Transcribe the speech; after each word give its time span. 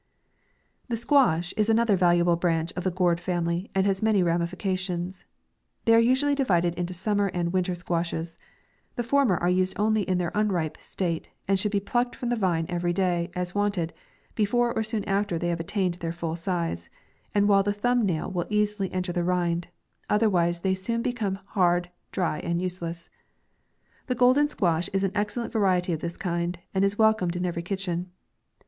THE 0.87 0.97
SQUASH 0.97 1.53
is 1.55 1.69
another 1.69 1.95
valuable 1.95 2.35
branch 2.35 2.73
of 2.75 2.83
the 2.83 2.89
gourd 2.89 3.19
fami 3.19 3.45
ly, 3.65 3.69
and 3.75 3.85
has 3.85 4.01
many 4.01 4.23
ramifications. 4.23 5.25
They 5.85 5.93
are 5.93 5.99
usually 5.99 6.33
divided 6.33 6.73
into 6.73 6.95
summer 6.95 7.27
and 7.35 7.53
winter 7.53 7.75
squashes. 7.75 8.39
The 8.95 9.03
former 9.03 9.37
are 9.37 9.47
used 9.47 9.77
only 9.79 10.01
in 10.01 10.17
the 10.17 10.35
unripe 10.35 10.79
state, 10.81 11.29
and 11.47 11.59
should 11.59 11.71
be 11.71 11.79
plucked 11.79 12.15
from 12.15 12.29
the 12.29 12.35
vine 12.35 12.65
every 12.67 12.93
day, 12.93 13.29
as 13.35 13.53
wanted, 13.53 13.93
before, 14.33 14.73
or 14.73 14.81
soon 14.81 15.03
after 15.05 15.37
they 15.37 15.49
have 15.49 15.59
attained 15.59 15.93
their 15.99 16.11
full 16.11 16.35
size, 16.35 16.89
and 17.35 17.47
while 17.47 17.61
the 17.61 17.71
thumb 17.71 18.03
nail 18.03 18.27
will 18.31 18.47
easily 18.49 18.91
en 18.91 19.03
ter 19.03 19.13
the 19.13 19.23
rind; 19.23 19.67
otherwise 20.09 20.61
they 20.61 20.73
soon 20.73 21.03
become 21.03 21.37
hard, 21.49 21.91
dry, 22.11 22.39
and 22.39 22.59
useless. 22.59 23.11
The 24.07 24.15
golden 24.15 24.47
squash 24.49 24.89
is 24.93 25.03
an 25.03 25.11
excellent 25.13 25.53
variety 25.53 25.93
of 25.93 25.99
this 26.01 26.17
kind, 26.17 26.57
and 26.73 26.83
is 26.83 26.97
welcomed 26.97 27.35
in 27.35 27.45
every 27.45 27.61
kitch 27.61 27.87
en. 27.87 28.07